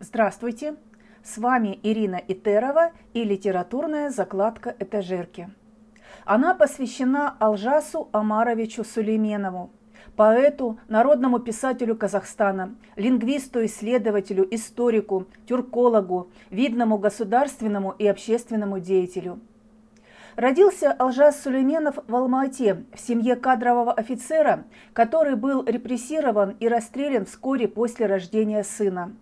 [0.00, 0.76] Здравствуйте!
[1.24, 5.50] С вами Ирина Итерова и литературная закладка «Этажерки».
[6.24, 9.70] Она посвящена Алжасу Амаровичу Сулейменову,
[10.14, 19.40] поэту, народному писателю Казахстана, лингвисту, исследователю, историку, тюркологу, видному государственному и общественному деятелю.
[20.36, 27.66] Родился Алжас Сулейменов в Алма-Ате в семье кадрового офицера, который был репрессирован и расстрелян вскоре
[27.66, 29.16] после рождения сына.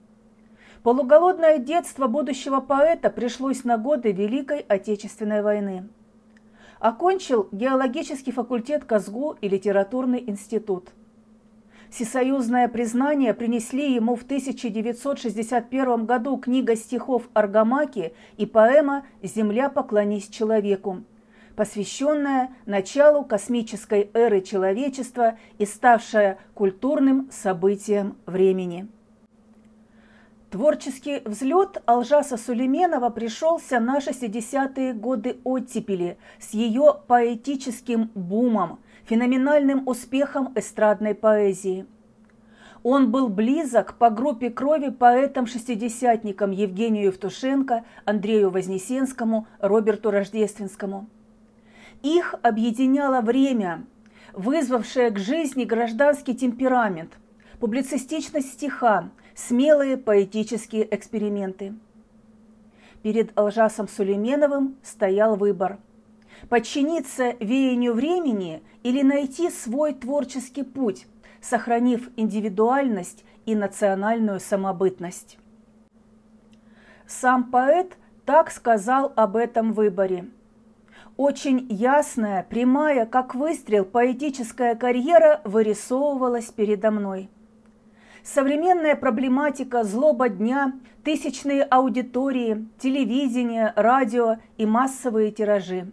[0.86, 5.88] Полуголодное детство будущего поэта пришлось на годы Великой Отечественной войны.
[6.78, 10.90] Окончил геологический факультет КАЗГУ и литературный институт.
[11.90, 21.02] Всесоюзное признание принесли ему в 1961 году книга стихов Аргамаки и поэма «Земля, поклонись человеку»,
[21.56, 28.86] посвященная началу космической эры человечества и ставшая культурным событием времени.
[30.56, 40.54] Творческий взлет Алжаса Сулейменова пришелся на 60-е годы оттепели с ее поэтическим бумом, феноменальным успехом
[40.54, 41.84] эстрадной поэзии.
[42.82, 51.06] Он был близок по группе крови поэтам-шестидесятникам Евгению Евтушенко, Андрею Вознесенскому, Роберту Рождественскому.
[52.02, 53.84] Их объединяло время,
[54.32, 57.18] вызвавшее к жизни гражданский темперамент,
[57.60, 61.74] публицистичность стиха, смелые поэтические эксперименты.
[63.02, 65.78] Перед Алжасом Сулейменовым стоял выбор–
[66.48, 71.06] подчиниться веянию времени или найти свой творческий путь,
[71.40, 75.38] сохранив индивидуальность и национальную самобытность.
[77.06, 80.28] Сам поэт так сказал об этом выборе.
[81.16, 87.30] Очень ясная, прямая, как выстрел, поэтическая карьера вырисовывалась передо мной–
[88.26, 90.72] Современная проблематика злоба дня,
[91.04, 95.92] тысячные аудитории, телевидение, радио и массовые тиражи.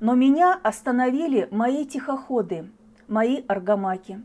[0.00, 2.70] Но меня остановили мои тихоходы,
[3.08, 4.22] мои аргамаки.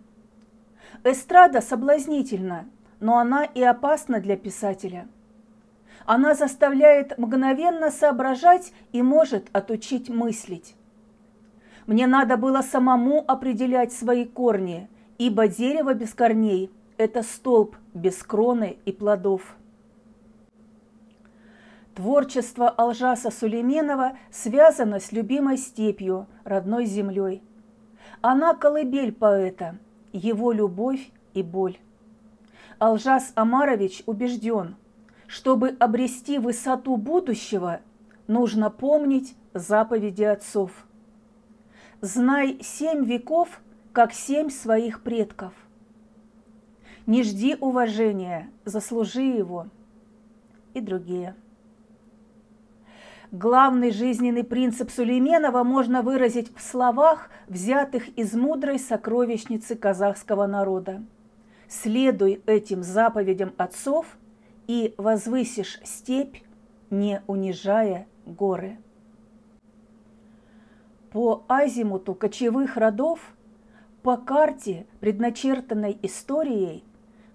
[1.03, 2.69] Эстрада соблазнительна,
[3.01, 5.09] но она и опасна для писателя.
[6.05, 10.73] Она заставляет мгновенно соображать и может отучить мыслить.
[11.85, 18.77] Мне надо было самому определять свои корни, ибо дерево без корней это столб без кроны
[18.85, 19.55] и плодов.
[21.95, 27.41] Творчество Алжаса Сулейменова связано с любимой степью, родной землей.
[28.21, 29.77] Она колыбель поэта,
[30.11, 31.77] его любовь и боль.
[32.77, 34.75] Алжас Амарович убежден,
[35.25, 37.81] чтобы обрести высоту будущего,
[38.27, 40.71] нужно помнить заповеди отцов.
[42.01, 45.53] Знай семь веков, как семь своих предков–
[47.07, 49.67] не жди уважения, заслужи его.
[50.73, 51.35] И другие.
[53.31, 61.03] Главный жизненный принцип Сулейменова можно выразить в словах, взятых из мудрой сокровищницы казахского народа.
[61.67, 64.17] «Следуй этим заповедям отцов
[64.67, 66.37] и возвысишь степь,
[66.89, 68.77] не унижая горы».
[71.11, 73.19] По азимуту кочевых родов,
[74.03, 76.85] по карте, предначертанной историей,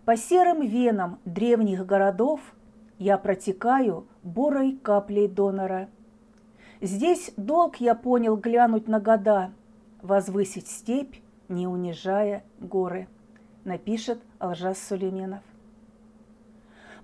[0.05, 2.41] по серым венам древних городов
[2.99, 5.89] я протекаю бурой каплей донора.
[6.81, 9.53] Здесь долг я понял глянуть на года,
[10.01, 11.17] возвысить степь,
[11.49, 13.07] не унижая горы,
[13.65, 15.43] напишет Алжас Сулейменов.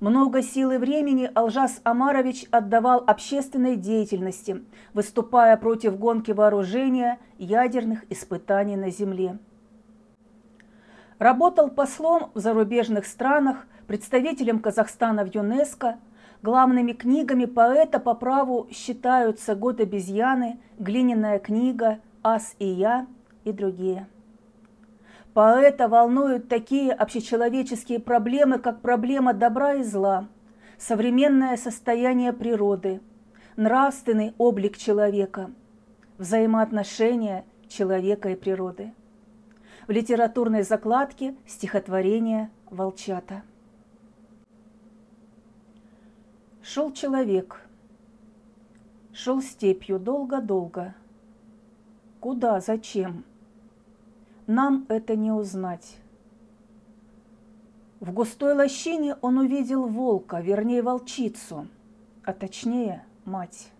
[0.00, 8.76] Много сил и времени Алжас Амарович отдавал общественной деятельности, выступая против гонки вооружения ядерных испытаний
[8.76, 9.38] на Земле–
[11.18, 15.98] Работал послом в зарубежных странах, представителем Казахстана в ЮНЕСКО.
[16.42, 23.08] Главными книгами поэта по праву считаются «Год обезьяны», «Глиняная книга», «Ас и я»
[23.42, 24.06] и другие.
[25.34, 30.28] Поэта волнуют такие общечеловеческие проблемы, как проблема добра и зла,
[30.78, 33.00] современное состояние природы,
[33.56, 35.50] нравственный облик человека,
[36.18, 38.92] взаимоотношения человека и природы
[39.88, 43.42] в литературной закладке стихотворение «Волчата».
[46.62, 47.62] Шел человек,
[49.14, 50.94] шел степью долго-долго.
[52.20, 53.24] Куда, зачем?
[54.46, 55.96] Нам это не узнать.
[58.00, 61.66] В густой лощине он увидел волка, вернее волчицу,
[62.24, 63.70] а точнее мать.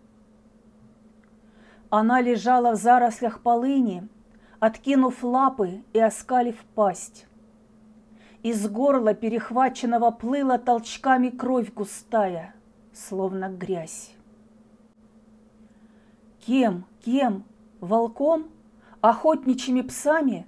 [1.90, 4.08] Она лежала в зарослях полыни,
[4.60, 7.26] откинув лапы и оскалив пасть.
[8.42, 12.54] Из горла перехваченного плыла толчками кровь густая,
[12.92, 14.12] словно грязь.
[16.46, 17.44] Кем, кем,
[17.80, 18.48] волком,
[19.00, 20.46] охотничьими псами?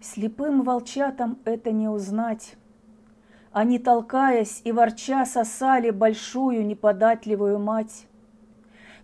[0.00, 2.56] Слепым волчатам это не узнать.
[3.52, 8.06] Они, толкаясь и ворча, сосали большую неподатливую мать.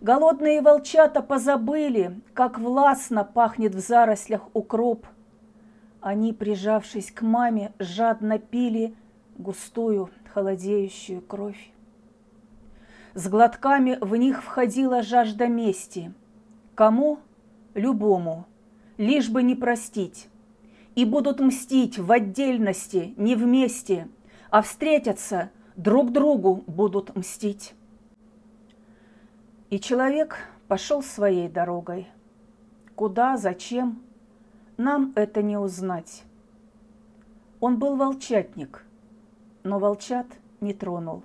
[0.03, 5.07] Голодные волчата позабыли, как властно пахнет в зарослях укроп.
[5.99, 8.95] Они, прижавшись к маме, жадно пили
[9.37, 11.71] густую холодеющую кровь.
[13.15, 16.13] С глотками в них входила жажда мести.
[16.75, 17.17] Кому?
[17.73, 18.45] Любому.
[18.97, 20.29] Лишь бы не простить.
[20.93, 24.07] И будут мстить в отдельности, не вместе–
[24.53, 27.73] а встретятся, друг другу будут мстить.
[29.73, 30.37] И человек
[30.67, 32.07] пошел своей дорогой.
[32.93, 34.03] Куда, зачем,
[34.77, 36.25] нам это не узнать.
[37.59, 38.85] Он был волчатник,
[39.63, 40.27] но волчат
[40.61, 41.23] не тронул.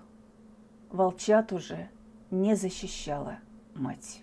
[0.90, 1.90] Волчат уже
[2.30, 3.36] не защищала
[3.74, 4.22] мать.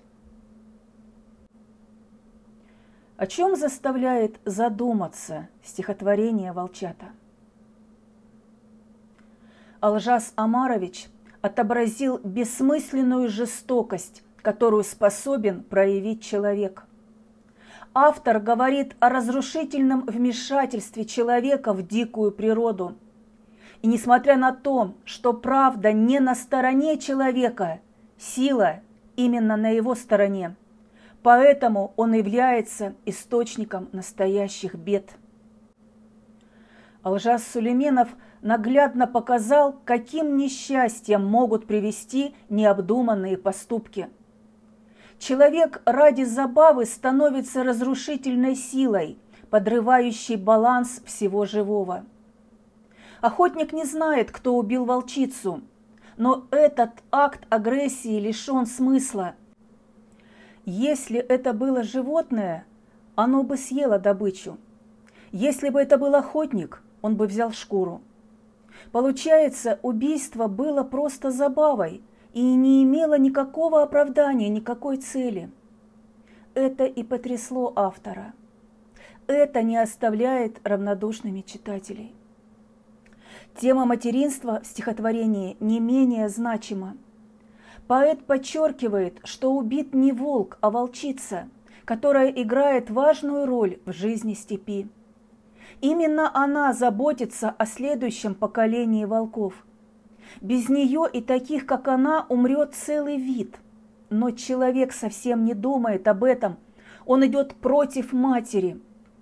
[3.18, 7.12] О чем заставляет задуматься стихотворение «Волчата»?
[9.82, 11.10] Алжас Амарович
[11.46, 16.86] отобразил бессмысленную жестокость, которую способен проявить человек.
[17.94, 22.96] Автор говорит о разрушительном вмешательстве человека в дикую природу.
[23.84, 27.80] И несмотря на то, что правда не на стороне человека,
[28.18, 28.80] сила
[29.16, 30.56] именно на его стороне,
[31.22, 35.12] поэтому он является источником настоящих бед.
[37.04, 38.10] Алжас Сулейменов–
[38.46, 44.08] наглядно показал, каким несчастьем могут привести необдуманные поступки.
[45.18, 49.18] Человек ради забавы становится разрушительной силой,
[49.50, 52.06] подрывающей баланс всего живого.
[53.20, 55.62] Охотник не знает, кто убил волчицу,
[56.16, 59.34] но этот акт агрессии лишен смысла.
[60.66, 62.68] Если это было животное,
[63.16, 64.60] оно бы съело добычу.
[65.32, 68.02] Если бы это был охотник, он бы взял шкуру.
[68.92, 72.02] Получается, убийство было просто забавой
[72.34, 75.50] и не имело никакого оправдания, никакой цели.
[76.54, 78.34] Это и потрясло автора.
[79.28, 82.14] Это не оставляет равнодушными читателей.
[83.56, 86.98] Тема материнства в стихотворении не менее значима.
[87.88, 91.50] Поэт подчеркивает, что убит не волк, а волчица,
[91.86, 94.88] которая играет важную роль в жизни степи.
[95.82, 99.54] Именно она заботится о следующем поколении волков.
[100.42, 103.58] Без нее и таких, как она, умрет целый вид.
[104.10, 106.58] Но человек совсем не думает об этом.
[107.06, 108.80] Он идет против матери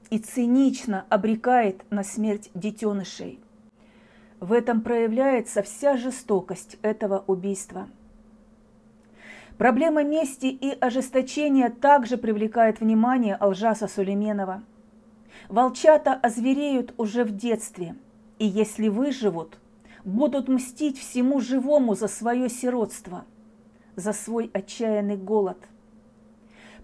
[0.10, 3.40] и цинично обрекает на смерть детенышей.
[4.40, 7.88] В этом проявляется вся жестокость этого убийства.
[9.58, 14.64] Проблема мести и ожесточения также привлекает внимание Алжаса Сулейменова–
[15.50, 17.96] Волчата озвереют уже в детстве,
[18.40, 19.60] и если выживут,
[20.06, 23.26] будут мстить всему живому за свое сиротство,
[23.96, 25.58] за свой отчаянный голод.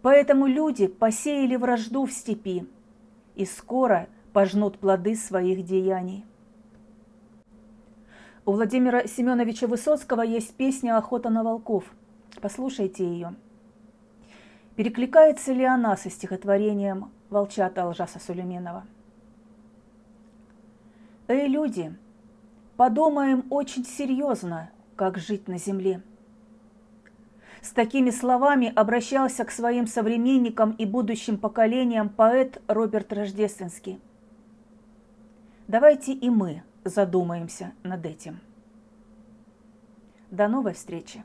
[0.01, 2.67] Поэтому люди посеяли вражду в степи
[3.35, 6.25] и скоро пожнут плоды своих деяний.
[8.45, 11.83] У Владимира Семеновича Высоцкого есть песня «Охота на волков».
[12.41, 13.35] Послушайте ее.
[14.75, 18.85] Перекликается ли она со стихотворением волчата Алжаса Сулейменова.
[21.27, 21.95] Эй, люди,
[22.75, 26.01] подумаем очень серьезно, как жить на земле.
[27.61, 33.99] С такими словами обращался к своим современникам и будущим поколениям поэт Роберт Рождественский.
[35.67, 38.39] Давайте и мы задумаемся над этим.
[40.31, 41.23] До новой встречи!